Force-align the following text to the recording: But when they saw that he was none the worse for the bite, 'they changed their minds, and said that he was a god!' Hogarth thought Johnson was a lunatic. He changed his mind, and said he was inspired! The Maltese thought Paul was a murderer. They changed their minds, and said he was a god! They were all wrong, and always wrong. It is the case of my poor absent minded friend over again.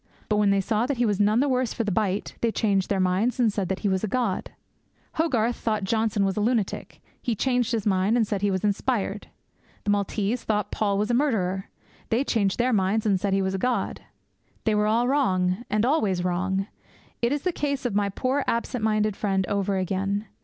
But 0.29 0.37
when 0.37 0.49
they 0.49 0.61
saw 0.61 0.87
that 0.87 0.97
he 0.97 1.05
was 1.05 1.19
none 1.19 1.41
the 1.41 1.47
worse 1.47 1.75
for 1.75 1.83
the 1.83 1.91
bite, 1.91 2.33
'they 2.41 2.53
changed 2.53 2.89
their 2.89 2.99
minds, 2.99 3.39
and 3.39 3.53
said 3.53 3.69
that 3.69 3.81
he 3.81 3.87
was 3.87 4.03
a 4.03 4.07
god!' 4.07 4.49
Hogarth 5.17 5.55
thought 5.57 5.83
Johnson 5.83 6.25
was 6.25 6.35
a 6.35 6.41
lunatic. 6.41 7.03
He 7.21 7.35
changed 7.35 7.71
his 7.71 7.85
mind, 7.85 8.17
and 8.17 8.25
said 8.25 8.41
he 8.41 8.49
was 8.49 8.63
inspired! 8.63 9.27
The 9.83 9.91
Maltese 9.91 10.43
thought 10.43 10.71
Paul 10.71 10.97
was 10.97 11.11
a 11.11 11.13
murderer. 11.13 11.69
They 12.09 12.23
changed 12.23 12.57
their 12.57 12.73
minds, 12.73 13.05
and 13.05 13.19
said 13.19 13.31
he 13.33 13.43
was 13.43 13.53
a 13.53 13.59
god! 13.59 14.01
They 14.63 14.73
were 14.73 14.87
all 14.87 15.07
wrong, 15.07 15.65
and 15.69 15.85
always 15.85 16.23
wrong. 16.23 16.65
It 17.21 17.31
is 17.31 17.43
the 17.43 17.51
case 17.51 17.85
of 17.85 17.93
my 17.93 18.09
poor 18.09 18.43
absent 18.47 18.83
minded 18.83 19.15
friend 19.15 19.45
over 19.45 19.77
again. 19.77 20.25